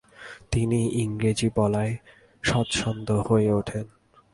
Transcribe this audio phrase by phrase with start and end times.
[0.51, 1.93] তিনি ইংরেজি বলায়
[2.43, 3.85] স্বচ্ছন্দ হয়ে ওঠেন।